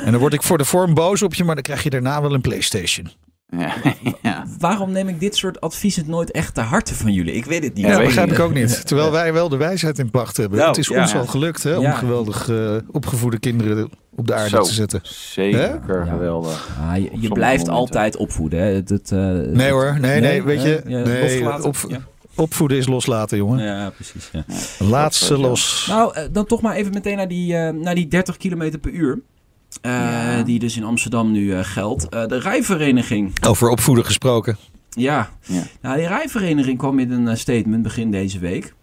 [0.04, 2.22] En dan word ik voor de vorm boos op je, maar dan krijg je daarna
[2.22, 3.10] wel een PlayStation.
[3.50, 3.74] Ja,
[4.22, 4.46] ja.
[4.60, 7.34] Waarom neem ik dit soort adviezen nooit echt te harte van jullie?
[7.34, 7.86] Ik weet het niet.
[7.86, 8.88] Ja, weet begrijp ik ook niet.
[8.88, 10.58] Terwijl wij wel de wijsheid in pacht hebben.
[10.58, 11.02] Nou, het is ja.
[11.02, 14.62] ons al gelukt hè, om geweldig eh, opgevoede kinderen op de aarde Zo.
[14.62, 15.00] te zetten.
[15.04, 16.06] Zeker Ja.
[16.06, 16.70] geweldig.
[16.90, 17.70] Ah, je blijft momenten.
[17.74, 18.60] altijd opvoeden.
[18.60, 18.66] Hè?
[18.66, 20.82] Het, het, eh, Nee hoor, nee, nee, weet je.
[20.88, 21.76] Ja, nee, op.
[22.38, 23.64] Opvoeden is loslaten, jongen.
[23.66, 24.30] ja, precies.
[24.32, 24.44] Ja.
[24.80, 25.86] Laat ze Dat, eh, los.
[25.90, 28.92] Nou, eh, dan toch maar even meteen naar die, eh, naar die 30 km per
[28.92, 29.20] uur.
[29.82, 30.44] Eh, Ja.
[30.44, 32.10] Die dus in Amsterdam nu eh, geldt.
[32.10, 33.46] Eh, de rijvereniging.
[33.48, 34.58] Over opvoeden gesproken.
[34.90, 35.30] Ja.
[35.42, 35.64] Ja.
[35.82, 38.74] Nou, die rijvereniging kwam met een statement begin deze week.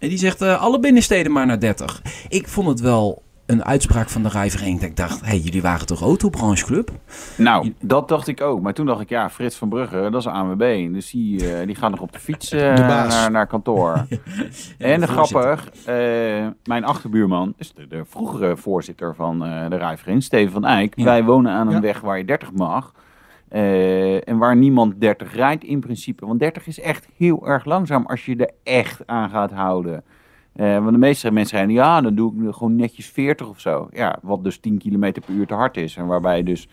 [0.00, 2.02] En die zegt eh, alle binnensteden maar naar 30.
[2.28, 4.80] Ik vond het wel een uitspraak van de rijvereniging.
[4.80, 6.90] Dat ik dacht, hé, hey, jullie waren toch autobrancheclub?
[7.36, 8.60] Nou, dat dacht ik ook.
[8.60, 10.92] Maar toen dacht ik, ja, Frits van Brugge, dat is ANWB.
[10.92, 14.06] Dus die, eh, die gaat nog op de fiets eh, De naar, naar kantoor.
[14.78, 20.22] en de grappig, eh, mijn achterbuurman is de, de vroegere voorzitter van eh, de rijvereniging,
[20.22, 20.92] Steven van Eyck.
[20.96, 21.04] Ja.
[21.04, 21.80] Wij wonen aan een Ja.
[21.80, 22.92] weg waar je 30 mag.
[23.48, 26.26] eh, en waar niemand 30 rijdt in principe.
[26.26, 30.04] Want 30 is echt heel erg langzaam als je er echt aan gaat houden.
[30.58, 33.88] Eh, want de meeste mensen rijden, ja, dan doe ik gewoon netjes 40 of zo.
[33.92, 35.96] Ja, wat dus 10 km per uur te hard is.
[35.96, 36.68] En waarbij dus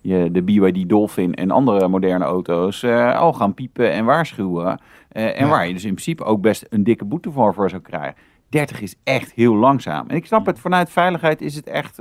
[0.00, 4.80] je de BYD Dolphin en andere moderne auto's eh, al gaan piepen en waarschuwen.
[5.08, 5.50] Eh, en Ja.
[5.50, 8.14] waar je dus in principe ook best een dikke boete voor, voor zou krijgen.
[8.48, 10.08] 30 is echt heel langzaam.
[10.08, 11.98] En ik snap het, vanuit veiligheid is het echt,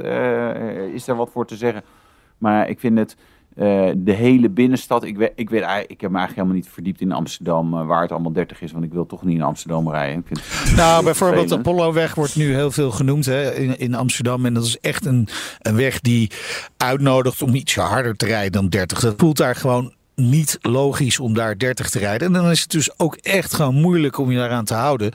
[0.93, 1.83] is er wat voor te zeggen.
[2.37, 3.17] Maar ik vind het,
[3.59, 7.01] eh, de hele binnenstad, ik, weet, ik, weet, ik heb me eigenlijk helemaal niet verdiept
[7.01, 8.71] in Amsterdam, eh, waar het allemaal 30 is.
[8.71, 10.25] Want ik wil toch niet in Amsterdam rijden.
[10.75, 11.57] Nou, bijvoorbeeld de.
[11.57, 14.45] Apolloweg wordt nu heel veel genoemd hè, in, in Amsterdam.
[14.45, 15.27] En dat is echt een,
[15.59, 16.31] een weg die
[16.77, 18.99] uitnodigt om ietsje harder te rijden dan 30.
[18.99, 22.27] Dat voelt daar gewoon niet logisch om daar 30 te rijden.
[22.27, 25.11] En dan is het dus ook echt gewoon moeilijk om je daaraan te houden.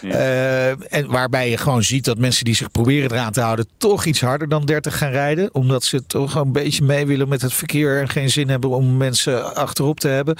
[0.00, 0.10] Ja.
[0.10, 3.68] Eh, en waarbij je gewoon ziet dat mensen die zich proberen eraan te houden...
[3.76, 5.54] toch iets harder dan 30 gaan rijden.
[5.54, 8.00] Omdat ze toch een beetje mee willen met het verkeer...
[8.00, 10.36] en geen zin hebben om mensen achterop te hebben.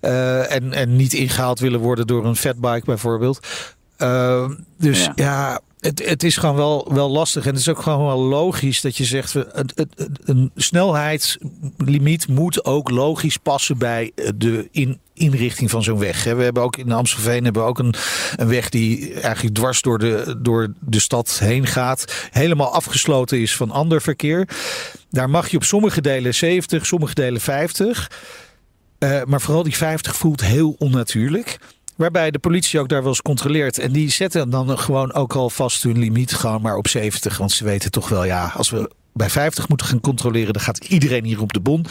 [0.00, 3.46] Eh, en, en niet ingehaald willen worden door een fatbike bijvoorbeeld.
[3.96, 5.12] Eh, dus Ja.
[5.14, 7.44] ja, het, het is gewoon wel, wel lastig.
[7.44, 9.34] En het is ook gewoon wel logisch dat je zegt...
[10.24, 16.24] een snelheidslimiet moet ook logisch passen bij eh, de in, inrichting van zo'n weg.
[16.24, 17.94] We hebben ook in Amstelveen hebben we ook een,
[18.36, 22.28] een weg die eigenlijk dwars door de, door de stad heen gaat.
[22.30, 24.48] Helemaal afgesloten is van ander verkeer.
[25.10, 28.10] Daar mag je op sommige delen 70, sommige delen 50.
[28.98, 31.58] Eh, maar vooral die 50 voelt heel onnatuurlijk.
[31.96, 33.78] Waarbij de politie ook daar wel eens controleert.
[33.78, 37.38] En die zetten dan gewoon ook al vast hun limiet gewoon maar op 70.
[37.38, 40.84] Want ze weten toch wel, ja, als we bij 50 moeten gaan controleren, dan gaat
[40.84, 41.86] iedereen hier op de bon.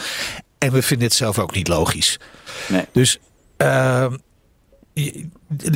[0.58, 2.18] En we vinden het zelf ook niet logisch.
[2.68, 2.84] Nee.
[2.92, 3.18] Dus
[3.56, 4.16] ehm,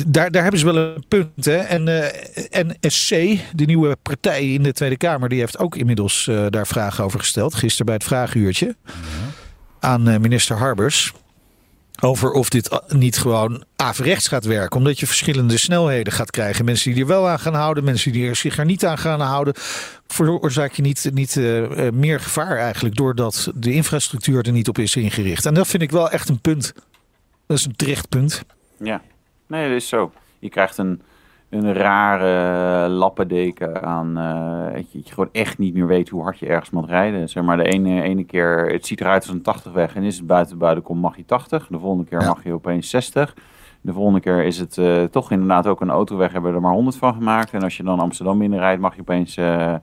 [0.07, 1.45] daar, daar hebben ze wel een punt.
[1.45, 1.57] Hè?
[1.57, 3.09] En eh, NSC,
[3.55, 7.19] de nieuwe partij in de Tweede Kamer, die heeft ook inmiddels eh, daar vragen over
[7.19, 7.53] gesteld.
[7.55, 8.75] Gisteren bij het vraaguurtje
[9.79, 11.13] aan eh, minister Harbers.
[11.99, 14.77] Over of dit niet gewoon averechts gaat werken.
[14.77, 16.65] Omdat je verschillende snelheden gaat krijgen.
[16.65, 19.19] Mensen die er wel aan gaan houden, mensen die er zich er niet aan gaan
[19.19, 19.53] houden.
[20.07, 24.95] Veroorzaak je niet, niet uh, meer gevaar eigenlijk doordat de infrastructuur er niet op is
[24.95, 25.45] ingericht.
[25.45, 26.73] En dat vind ik wel echt een punt.
[27.45, 28.43] Dat is een terecht punt.
[28.77, 29.01] Ja,
[29.47, 30.11] nee, dat is zo.
[30.39, 31.01] Je krijgt een,
[31.51, 34.17] een rare lappendeken aan.
[34.17, 37.29] Uh, dat, je, je, gewoon echt niet meer weet hoe hard je ergens moet rijden.
[37.29, 40.17] Zeg maar de ene, ene keer, het ziet eruit als een 80 weg en is
[40.17, 41.67] het buiten buiten komt mag je 80.
[41.67, 43.35] De volgende keer mag je opeens 60.
[43.81, 46.73] De volgende keer is het uh, toch inderdaad ook een autoweg, hebben we er maar
[46.73, 47.53] 100 van gemaakt.
[47.53, 49.75] En als je dan Amsterdam binnenrijdt, mag je opeens uh,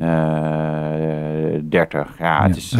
[0.00, 2.18] uh, 30.
[2.18, 2.42] Ja, ja.
[2.46, 2.76] het is.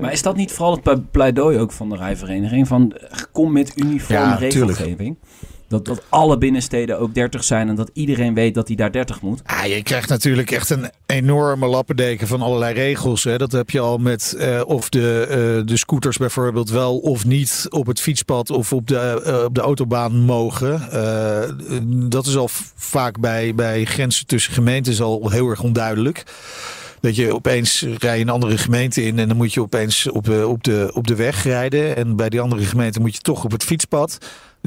[0.00, 2.68] maar is dat niet vooral het pleidooi ook van de rijvereniging?
[2.68, 2.92] Van
[3.32, 4.96] kom met uniforme ja, regelgeving?
[4.96, 5.57] Tuurlijk.
[5.68, 9.20] Dat, dat alle binnensteden ook 30 zijn en dat iedereen weet dat hij daar 30
[9.20, 9.40] moet.
[9.44, 13.24] Ah, je krijgt natuurlijk echt een enorme lappendeken van allerlei regels.
[13.24, 13.38] Hè.
[13.38, 17.66] Dat heb je al met uh, of de, uh, de scooters bijvoorbeeld wel of niet
[17.68, 20.80] op het fietspad of op de, uh, op de autobaan mogen.
[22.10, 26.22] dat is al vaak bij, bij grenzen tussen gemeenten al heel erg onduidelijk.
[27.00, 30.28] Dat je opeens rij je een andere gemeente in en dan moet je opeens op,
[30.28, 31.96] op, de, op de weg rijden.
[31.96, 34.18] En bij die andere gemeente moet je toch op het fietspad.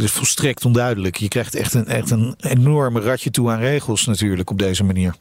[0.01, 1.17] Dus volstrekt onduidelijk.
[1.17, 5.15] Je krijgt echt een, echt een enorme ratje toe aan regels natuurlijk op deze manier.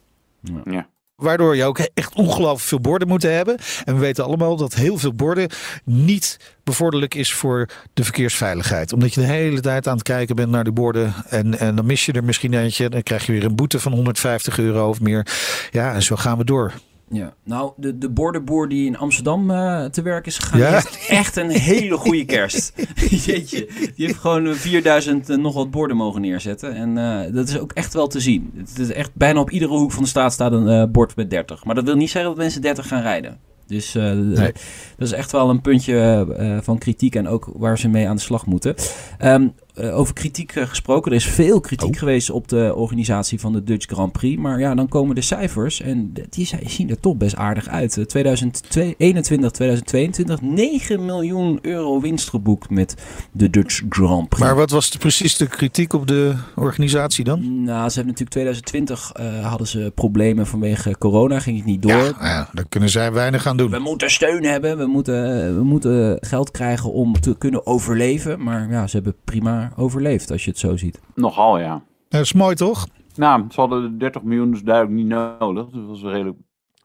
[0.65, 0.89] Ja.
[1.15, 3.57] Waardoor je ook echt ongelooflijk veel borden moet hebben.
[3.83, 5.49] En we weten allemaal dat heel veel borden
[5.83, 8.93] niet bevorderlijk is voor de verkeersveiligheid.
[8.93, 11.13] Omdat je de hele tijd aan het kijken bent naar de borden.
[11.29, 12.89] En, en dan mis je er misschien eentje.
[12.89, 15.27] Dan krijg je weer een boete van 150 euro of meer.
[15.71, 16.73] Ja, en zo gaan we door.
[17.11, 20.71] Ja, nou, de, de bordenboer die in Amsterdam uh, te werk is gegaan, ja?
[20.71, 22.73] heeft echt een hele goede kerst.
[23.25, 26.73] Jeetje, die heeft gewoon 4000 uh, nog wat borden mogen neerzetten.
[26.75, 28.51] En uh, dat is ook echt wel te zien.
[28.55, 31.63] Het is echt bijna op iedere hoek van de staat staat een bord met 30.
[31.63, 33.39] Maar dat wil niet zeggen dat mensen 30 gaan rijden.
[33.71, 34.51] Dus uh, nee.
[34.97, 38.15] dat is echt wel een puntje uh, van kritiek en ook waar ze mee aan
[38.15, 38.75] de slag moeten.
[39.23, 41.99] Um, uh, over kritiek gesproken, er is veel kritiek oh.
[41.99, 44.41] geweest op de organisatie van de Dutch Grand Prix.
[44.41, 48.09] Maar ja, dan komen de cijfers en die zien er toch best aardig uit.
[48.09, 52.95] 2021, 2022, 9 miljoen euro winst geboekt met
[53.31, 54.43] de Dutch Grand Prix.
[54.43, 57.63] Maar wat was de, precies de kritiek op de organisatie dan?
[57.63, 61.91] Nou, ze hebben natuurlijk 2020 hadden ze problemen vanwege corona, ging het niet door.
[61.91, 63.71] Ja, ja daar kunnen zij weinig aan doen.
[63.71, 68.43] We moeten steun hebben, we moeten, we moeten geld krijgen om te kunnen overleven.
[68.43, 70.99] Maar ja, ze hebben prima overleefd als je het zo ziet.
[71.15, 71.83] Nogal, ja.
[72.09, 72.87] Dat is mooi, toch?
[73.15, 75.65] Nou, ze hadden de 30 miljoen dus duidelijk niet nodig.
[75.65, 76.37] Dus dat was redelijk...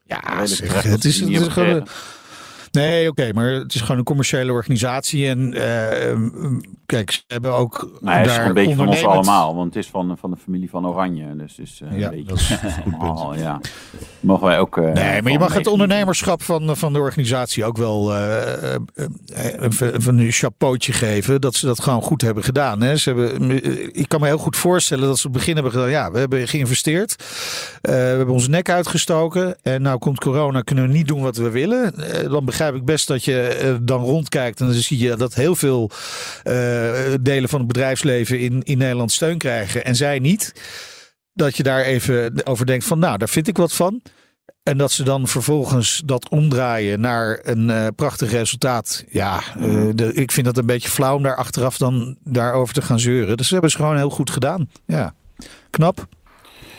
[0.05, 1.87] Ja, redelijk zeg, het is, het is gewoon...
[2.77, 5.29] Nee, oké, okay, maar het is gewoon een commerciële organisatie.
[5.29, 7.91] En uh, kijk, ze hebben ook.
[8.01, 10.71] Nee, het is een beetje van ons allemaal, want het is van, van de familie
[10.71, 11.37] van Oranje.
[11.37, 13.21] Dus, dus uh, ja, dat is een goed punt.
[13.21, 13.61] Oh, ja.
[14.21, 14.77] Mogen wij ook.
[14.77, 18.89] Uh, nee, maar je mag het ondernemerschap van, van de organisatie ook wel een,
[20.07, 21.41] een chapeautje geven.
[21.41, 22.83] Dat ze dat gewoon goed hebben gedaan.
[22.83, 22.97] Hè.
[22.97, 23.51] Ze hebben,
[23.95, 25.91] ik kan me heel goed voorstellen dat ze op het begin hebben gedaan.
[25.91, 27.17] Ja, we hebben geïnvesteerd.
[27.81, 29.57] we hebben onze nek uitgestoken.
[29.63, 31.95] En nou komt corona, kunnen we niet doen wat we willen.
[32.31, 35.35] dan begrijp begrijp ik best dat je uh, dan rondkijkt en dan zie je dat
[35.35, 35.91] heel veel
[36.45, 40.53] uh, delen van het bedrijfsleven in, in Nederland steun krijgen en zij niet.
[41.33, 44.03] Dat je daar even over denkt van nou, daar vind ik wat van.
[44.63, 49.05] En dat ze dan vervolgens dat omdraaien naar een uh, prachtig resultaat.
[49.09, 49.43] Ja,
[50.13, 53.37] ik vind dat een beetje flauw om daar achteraf dan daarover te gaan zeuren.
[53.37, 54.71] Dus ze hebben ze gewoon heel goed gedaan.
[54.87, 55.15] Ja,
[55.71, 56.09] knap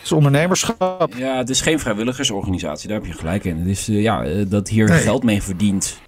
[0.08, 1.13] is ondernemerschap.
[1.15, 3.58] Ja, het is geen vrijwilligersorganisatie, daar heb je gelijk in.
[3.58, 4.98] Het is, uh, ja, uh, dat hier nee.
[4.98, 6.02] geld mee verdiend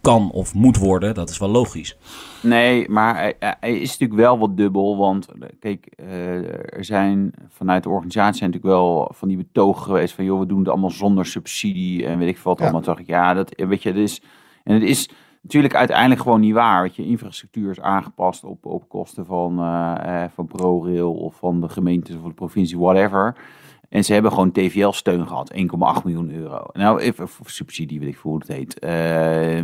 [0.00, 1.96] kan of moet worden, dat is wel logisch.
[2.42, 4.96] Nee, maar hij is natuurlijk wel wat dubbel.
[4.96, 5.26] Want
[5.60, 10.24] kijk, uh, er zijn vanuit de organisatie zijn natuurlijk wel van die betogen geweest van
[10.24, 12.64] joh, we doen het allemaal zonder subsidie en weet ik veel wat ja.
[12.64, 12.82] allemaal.
[12.82, 14.22] Dacht ik, ja, dat weet je, het is.
[14.64, 15.08] En het is
[15.42, 16.82] natuurlijk uiteindelijk gewoon niet waar.
[16.82, 21.68] Weet je, infrastructuur is aangepast op, op kosten van, uh, van ProRail of van de
[21.68, 23.36] gemeente of de provincie, whatever.
[23.88, 25.58] En ze hebben gewoon TVL-steun gehad, 1,8
[26.04, 26.64] miljoen euro.
[26.72, 28.84] Nou, even subsidie, weet ik hoe het heet.
[28.84, 29.56] Uh,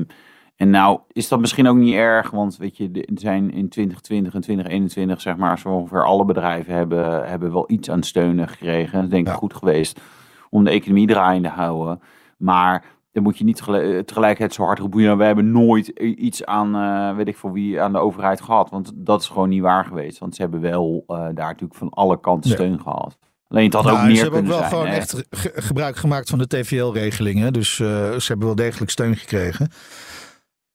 [0.58, 4.34] en nou is dat misschien ook niet erg, want weet je, er zijn in 2020
[4.34, 8.92] en 2021, zeg maar, zo ongeveer alle bedrijven hebben, hebben wel iets aan steunen gekregen.
[8.92, 9.38] Dat is denk ik ja.
[9.38, 10.00] goed geweest
[10.50, 12.00] om de economie draaiende te houden.
[12.36, 13.56] Maar dan moet je niet
[14.06, 15.18] tegelijkertijd zo hard roepen.
[15.18, 18.70] we hebben nooit iets aan, uh, weet ik voor wie, aan de overheid gehad.
[18.70, 20.18] Want dat is gewoon niet waar geweest.
[20.18, 22.78] Want ze hebben wel uh, daar natuurlijk van alle kanten steun ja.
[22.78, 23.18] gehad.
[23.48, 24.96] Alleen het had nou, ook meer Ze hebben ook wel zijn, gewoon hè?
[24.96, 25.26] echt
[25.66, 27.52] gebruik gemaakt van de TVL-regelingen.
[27.52, 29.70] Dus uh, ze hebben wel degelijk steun gekregen.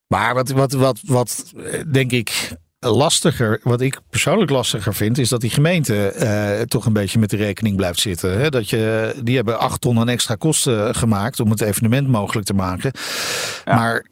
[0.08, 1.54] Maar wat, wat, wat, wat
[1.92, 6.94] denk ik lastiger, wat ik persoonlijk lastiger vind, is dat die gemeente uh, toch een
[6.94, 8.40] beetje met de rekening blijft zitten.
[8.40, 8.50] Hè?
[8.50, 12.54] Dat je, die hebben acht ton aan extra kosten gemaakt om het evenement mogelijk te
[12.54, 12.92] maken.
[13.66, 13.76] Ja.
[13.76, 14.06] Maar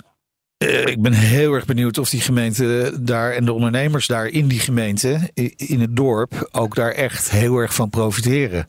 [0.57, 4.47] eh, ik ben heel erg benieuwd of die gemeente daar en de ondernemers daar in
[4.47, 8.65] die gemeente, in het dorp, ook daar echt heel erg van profiteren.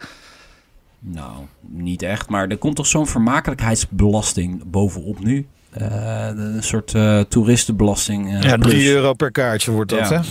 [0.98, 2.28] Nou, niet echt.
[2.28, 5.46] Maar er komt toch zo'n vermakelijkheidsbelasting bovenop nu?
[5.72, 8.34] Eh, een soort eh, toeristenbelasting.
[8.34, 8.72] eh, Ja, plus.
[8.72, 10.20] 3 euro per kaartje wordt dat, Ja.
[10.20, 10.28] hè?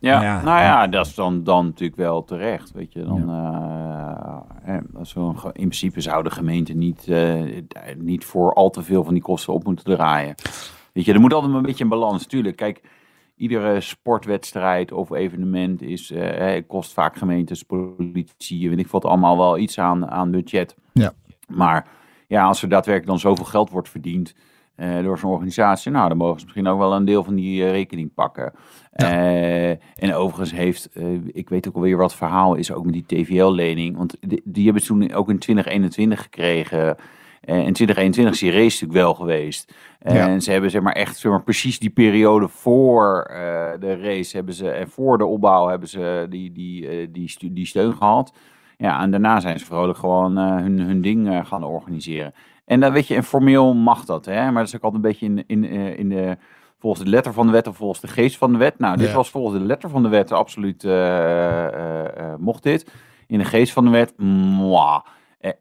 [0.00, 0.42] Ja, Ja.
[0.42, 2.72] nou ja, dat is dan, dan natuurlijk wel terecht.
[2.72, 3.30] Weet je, dan,
[5.52, 9.22] in principe zou de gemeente niet, eh, daar niet voor al te veel van die
[9.22, 10.34] kosten op moeten draaien.
[10.92, 12.26] Weet je, er moet altijd een beetje een balans.
[12.26, 12.80] Tuurlijk, kijk,
[13.36, 16.12] iedere sportwedstrijd of evenement is,
[16.66, 20.74] kost vaak gemeentes, politie, weet ik wat, allemaal wel iets aan, aan budget.
[20.92, 21.12] Ja.
[21.48, 21.86] Maar
[22.28, 24.34] ja, als er daadwerkelijk dan zoveel geld wordt verdiend
[24.78, 27.64] eh, door zo'n organisatie, nou, dan mogen ze misschien ook wel een deel van die
[27.64, 28.52] eh, rekening pakken.
[28.92, 30.88] Eh, en overigens heeft,
[31.32, 33.96] ik weet ook alweer wat het verhaal is, ook met die TVL-lening.
[33.96, 36.96] Want die, die hebben ze toen ook in 2021 gekregen.
[37.40, 39.74] Eh, in 2021 is die race natuurlijk wel geweest.
[40.00, 40.28] Ja.
[40.28, 43.24] En ze hebben zeg maar echt zeg maar, precies die periode voor
[43.80, 47.94] de race hebben ze, en voor de opbouw hebben ze die, die, die, die steun
[47.94, 48.32] gehad.
[48.76, 52.32] Ja, en daarna zijn ze vrolijk gewoon hun, hun ding gaan organiseren.
[52.68, 54.44] En dan weet je, en formeel mag dat, hè?
[54.44, 56.36] maar dat is ook altijd een beetje in, in, eh, in de,
[56.78, 58.78] volgens de letter van de wet of volgens de geest van de wet.
[58.78, 59.14] Nou, dit Ja.
[59.14, 61.66] was volgens de letter van de wet absoluut, eh,
[62.32, 62.92] eh, mocht dit.
[63.26, 65.00] In de geest van de wet, mwah.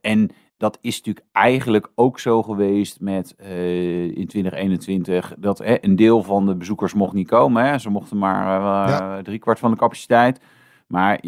[0.01, 3.35] En dat is natuurlijk eigenlijk ook zo geweest met
[4.13, 7.63] in 2021 dat een deel van de bezoekers mocht niet komen.
[7.65, 7.77] Hè?
[7.77, 9.21] Ze mochten maar Ja.
[9.21, 10.39] driekwart van de capaciteit.
[10.88, 11.19] Maar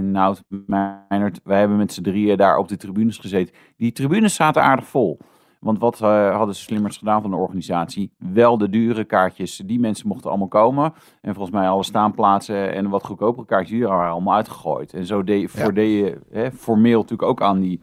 [0.00, 3.54] nou, Meijnerd, wij hebben met z'n drieën daar op de tribunes gezeten.
[3.76, 5.18] Die tribunes zaten aardig vol.
[5.60, 8.10] Want wat eh, hadden ze slimmers gedaan van de organisatie?
[8.18, 10.92] Wel de dure kaartjes, die mensen mochten allemaal komen.
[11.20, 14.92] En volgens mij alle staanplaatsen en wat goedkopere kaartjes, die waren allemaal uitgegooid.
[14.92, 15.70] En zo deed, Ja.
[15.82, 17.80] je hè, formeel natuurlijk ook aan die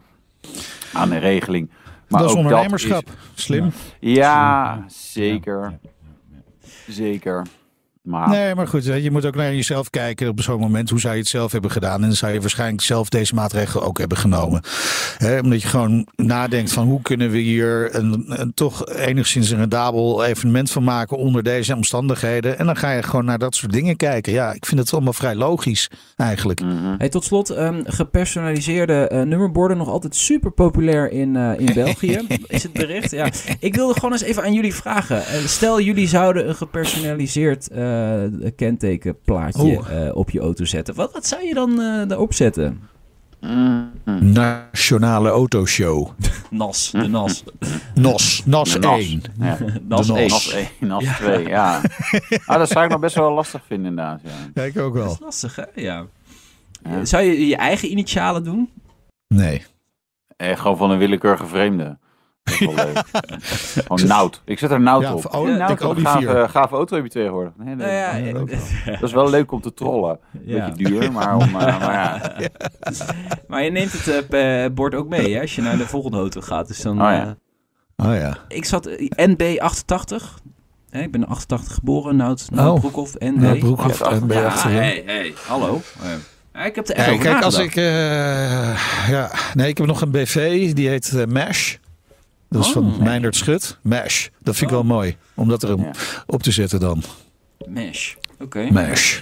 [0.92, 1.70] aan de regeling.
[2.08, 3.08] Maar dat is ondernemerschap.
[3.34, 3.66] Slim.
[3.66, 5.78] is- ja, zeker.
[6.88, 7.46] Zeker.
[8.02, 10.90] Maar Nee, maar goed, je moet ook naar jezelf kijken op zo'n moment.
[10.90, 11.94] Hoe zou je het zelf hebben gedaan?
[11.94, 14.62] En dan zou je waarschijnlijk zelf deze maatregelen ook hebben genomen.
[15.18, 19.58] Hè, omdat je gewoon nadenkt van hoe kunnen we hier een, een toch enigszins een
[19.58, 22.58] rendabel evenement van maken onder deze omstandigheden.
[22.58, 24.32] En dan ga je gewoon naar dat soort dingen kijken.
[24.32, 26.60] Ja, ik vind het allemaal vrij logisch eigenlijk.
[26.98, 32.20] Hey, tot slot, ehm, gepersonaliseerde eh, nummerborden nog altijd super populair in, eh, in België.
[32.46, 33.10] Is het bericht?
[33.10, 33.28] Ja.
[33.60, 35.26] Ik wilde gewoon eens even aan jullie vragen.
[35.26, 37.89] Eh, stel, jullie zouden een gepersonaliseerd eh,
[38.56, 40.06] kentekenplaatje Oeh.
[40.06, 40.94] eh, op je auto zetten.
[40.94, 42.80] Wat, wat zou je dan eh daarop zetten?
[43.40, 44.32] Mhm.
[44.32, 46.08] Nationale Autoshow.
[46.50, 47.44] NAS, de NAS.
[47.94, 48.42] NOS.
[48.46, 48.78] NAS.
[48.78, 49.22] 1.
[49.38, 49.58] Ja.
[49.88, 50.18] NAS NAS.
[50.18, 50.28] 1.
[50.28, 51.80] NAS 1, NAS 2, ja.
[52.46, 54.20] Ah, dat zou ik nog best wel lastig vinden inderdaad.
[54.24, 54.30] Ja.
[54.54, 55.12] Ja, ik ook Dat wel.
[55.12, 55.64] is lastig, hè?
[55.74, 56.06] Ja.
[56.82, 57.04] Ja.
[57.04, 58.70] Zou je je eigen initialen doen?
[59.34, 59.62] Nee.
[60.36, 61.98] Eh, gewoon van een willekeurige vreemde.
[62.42, 63.02] Dat is wel leuk.
[63.86, 64.42] Gewoon Nout.
[64.44, 65.16] Ik zet er Nout Ja, op.
[65.16, 67.52] of- oh, Nout, wat een gave, gave auto heb je tegenwoordig.
[67.56, 67.86] Nee, nee.
[67.92, 68.34] Ja, Ja, eh,
[69.00, 70.18] Dat is wel leuk om te trollen.
[70.44, 70.66] ja.
[70.70, 71.50] Beetje duur, maar, om, eh,
[71.80, 72.32] maar ja.
[73.48, 76.16] Maar je neemt het eh, pe- bord ook mee hè, als je naar de volgende
[76.16, 76.68] auto gaat.
[76.68, 77.36] Dus dan, Oh ja.
[77.96, 78.36] eh, Oh ja.
[78.48, 80.24] ik zat eh, NB88.
[80.90, 82.80] Hè, ik ben in 88 geboren, Nout, Nout Oh.
[82.80, 83.42] Broekhoff, NB.
[83.42, 84.76] Ja, Broekhoff, Ja, NB Ja, achterin.
[84.78, 85.80] hey, hey, hallo.
[86.02, 86.08] Eh,
[86.54, 87.76] ja, ik heb er echt Ja, kijk, als ik.
[87.76, 87.84] eh,
[89.08, 91.76] ja, nee, ik heb nog een BV, die heet eh, MASH.
[92.50, 92.72] Dat is Oh.
[92.74, 93.78] van Meindert Schut.
[93.82, 94.28] MASH.
[94.38, 94.82] Dat vind ik Oh.
[94.86, 95.16] wel mooi.
[95.34, 95.90] Om dat er Ja.
[96.26, 97.02] op te zetten dan.
[97.66, 98.14] Mesh.
[98.40, 98.68] Oké.
[98.70, 99.20] MASH.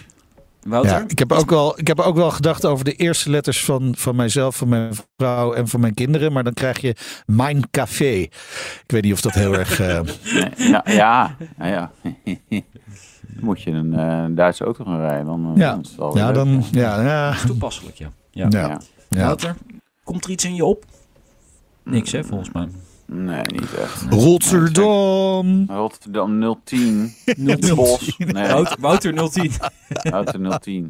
[0.63, 0.91] Wouter?
[0.93, 3.95] Ja, ik heb, ook wel, ik heb ook wel gedacht over de eerste letters van,
[3.97, 6.33] van mijzelf, van mijn vrouw en van mijn kinderen.
[6.33, 8.13] Maar dan krijg je Mijn Café.
[8.15, 8.31] Ik
[8.87, 9.81] weet niet of dat heel erg.
[9.81, 10.01] eh,
[10.35, 11.91] Nee, ja, ja, ja, ja.
[12.49, 12.63] Dan
[13.41, 15.27] moet je een eh, Duitse auto gaan rijden.
[15.27, 15.71] Dan, eh, Ja.
[15.71, 16.35] dan is het wel ja, leuk.
[16.35, 16.65] dan.
[16.71, 18.11] Ja, ja, Toepasselijk, ja.
[18.31, 18.47] ja.
[18.51, 18.81] ja, Ja.
[19.09, 19.25] ja.
[19.25, 19.55] Wouter,
[20.05, 20.85] komt er iets in je op?
[21.85, 22.69] Niks, hè, volgens mij.
[23.13, 24.03] Nee, niet echt.
[24.11, 25.65] Rotterdam.
[25.69, 27.15] Rotterdam 010.
[27.25, 27.75] 010.
[27.75, 28.17] Bos.
[28.19, 29.53] Nee, Wouter, Wouter 010.
[30.13, 30.89] auto 010.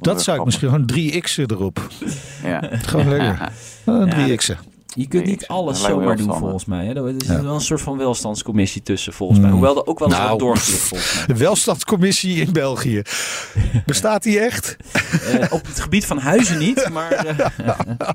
[0.00, 1.88] Dat zou ik misschien gewoon 3x'en erop.
[2.42, 2.68] Ja.
[2.72, 3.52] Gewoon lekker.
[3.84, 4.71] Een 3x'en.
[4.94, 6.86] Je kunt Nee, niet alles zomaar doen, volgens mij.
[6.86, 6.94] Hè?
[6.94, 7.42] Er is Ja.
[7.42, 9.48] wel een soort van welstandscommissie tussen, volgens mij.
[9.48, 9.54] Mm.
[9.54, 10.30] Hoewel er ook wel eens Nou.
[10.30, 11.26] wat doorgeklikt, volgens mij.
[11.26, 13.02] De welstandscommissie in België.
[13.86, 14.76] Bestaat die echt?
[15.26, 17.10] Eh, op het gebied van huizen niet, maar...
[17.12, 17.48] eh,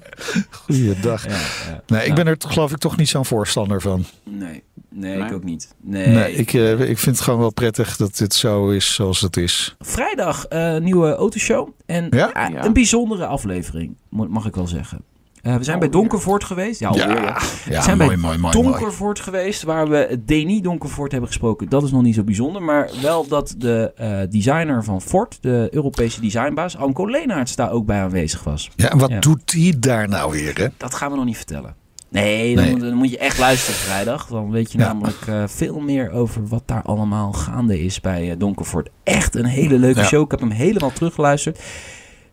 [0.50, 1.26] Goeiedag.
[1.26, 1.82] ja, ja.
[1.88, 2.14] Nee, ik Ja.
[2.14, 4.06] ben er geloof ik toch niet zo'n voorstander van.
[4.24, 5.74] Nee, nee, ik ook niet.
[5.82, 6.08] Nee.
[6.08, 9.38] Nee, ik, eh, ik vind het gewoon wel prettig dat dit zo is zoals het
[9.38, 9.76] is.
[9.80, 11.70] Vrijdag eh, nieuwe autoshow.
[11.86, 12.30] En Ja?
[12.34, 12.66] ja, Ja.
[12.66, 15.02] een bijzondere aflevering, mag ik wel zeggen.
[15.48, 15.90] Eh, we zijn bij.
[15.90, 16.80] Donkervoort geweest.
[16.80, 17.38] Ja, alweer, ja.
[17.70, 18.62] ja zijn mooi, bij mooi.
[18.62, 21.70] Donkervoort geweest, waar we Deni Donkervoort hebben gesproken.
[21.70, 25.68] Dat is nog niet zo bijzonder, maar wel dat de eh, designer van Ford, de
[25.72, 28.72] Europese designbaas, Anko Leenaerts, daar ook bij aanwezig was.
[28.76, 30.68] Ja, en wat doet die daar nou weer, hè?
[30.78, 31.76] Dat gaan we nog niet vertellen.
[32.10, 32.74] Nee, dan, Nee.
[32.74, 34.28] Moet, dan moet je echt luisteren vrijdag.
[34.28, 38.90] Dan weet je namelijk eh, veel meer over wat daar allemaal gaande is bij Donkervoort.
[39.04, 40.24] Echt een hele leuke show.
[40.24, 41.60] Ik heb hem helemaal teruggeluisterd.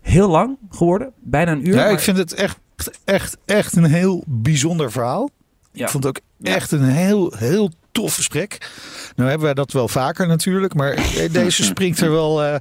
[0.00, 1.12] Heel lang geworden.
[1.20, 1.74] Bijna een uur.
[1.74, 2.59] Ja, maar- ik vind het echt,
[3.05, 5.31] echt, echt een heel bijzonder verhaal.
[5.73, 5.85] Ja.
[5.85, 6.55] Ik vond het ook Ja.
[6.55, 8.70] echt een heel, heel tof gesprek.
[9.16, 10.94] Nou hebben wij dat wel vaker natuurlijk, maar
[11.33, 12.55] deze springt er wel eh,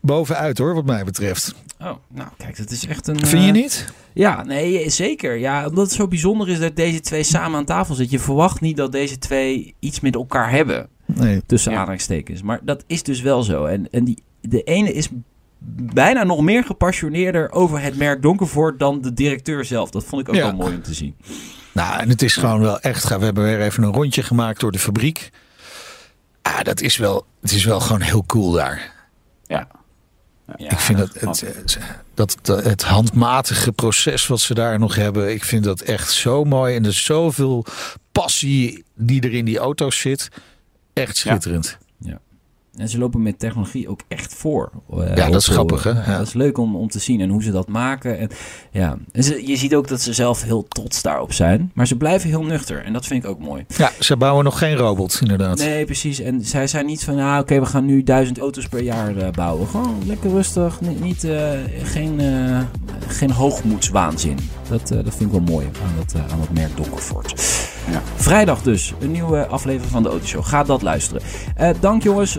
[0.00, 1.54] bovenuit hoor, wat mij betreft.
[1.80, 3.26] Oh, nou kijk, dat is echt een...
[3.26, 3.84] Vind je eh, niet?
[4.12, 5.36] Ja, nee, zeker.
[5.36, 8.16] Ja, omdat het zo bijzonder is dat deze twee samen aan tafel zitten.
[8.18, 10.88] Je verwacht niet dat deze twee iets met elkaar hebben.
[11.06, 11.42] Nee.
[11.46, 11.78] Tussen Ja.
[11.78, 12.42] aanhalingstekens.
[12.42, 13.64] Maar dat is dus wel zo.
[13.64, 15.08] En, en die, de ene is
[15.58, 19.90] bijna nog meer gepassioneerder over het merk Donkervoort dan de directeur zelf.
[19.90, 20.42] Dat vond ik ook Ja.
[20.42, 21.16] wel mooi om te zien.
[21.72, 23.18] Nou, en het is gewoon wel echt gaaf.
[23.18, 25.30] We hebben weer even een rondje gemaakt door de fabriek.
[26.42, 28.92] Ah, dat is wel, het is wel gewoon heel cool daar.
[29.46, 29.66] Ja.
[30.56, 31.78] Ja, ik vind dat het, het,
[32.14, 36.44] dat, dat- het handmatige proces wat ze daar nog hebben, ik vind dat echt zo
[36.44, 36.74] mooi.
[36.76, 37.64] En er is zoveel
[38.12, 40.28] passie die er in die auto's zit.
[40.92, 41.78] Echt schitterend.
[42.76, 44.70] En ze lopen met technologie ook echt voor.
[44.90, 45.90] Eh, Ja, dat is grappig, hè?
[45.90, 46.18] Ja, Ja.
[46.18, 48.18] Dat is leuk om, om te zien en hoe ze dat maken.
[48.18, 48.28] En,
[48.70, 48.96] ja.
[49.12, 51.70] en ze, je ziet ook dat ze zelf heel trots daarop zijn.
[51.74, 52.84] Maar ze blijven heel nuchter.
[52.84, 53.64] En dat vind ik ook mooi.
[53.76, 55.58] Ja, ze bouwen nog geen robot, inderdaad.
[55.58, 56.20] Nee, precies.
[56.20, 59.30] En zij zijn niet van, ah, oké, we gaan nu duizend auto's per jaar eh,
[59.30, 59.68] bouwen.
[59.68, 60.80] Gewoon lekker rustig.
[60.80, 61.50] Niet, niet, eh,
[61.82, 62.60] geen, eh,
[63.08, 64.38] geen hoogmoedswaanzin.
[64.68, 67.30] Dat, eh, dat vind ik wel mooi aan dat, eh, aan dat merk Donkervoort.
[67.90, 68.02] Ja.
[68.16, 70.44] Vrijdag dus, een nieuwe aflevering van de Autoshow.
[70.44, 71.22] Ga dat luisteren.
[71.54, 72.38] Eh, dank jongens.